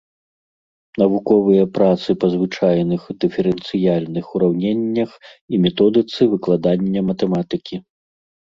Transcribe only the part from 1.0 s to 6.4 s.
Навуковыя працы па звычайных дыферэнцыяльных ураўненнях і методыцы